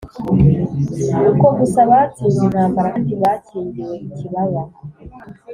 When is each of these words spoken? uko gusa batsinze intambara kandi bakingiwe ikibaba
uko 1.31 1.47
gusa 1.57 1.79
batsinze 1.89 2.39
intambara 2.47 2.87
kandi 2.95 3.13
bakingiwe 3.23 3.95
ikibaba 4.07 4.61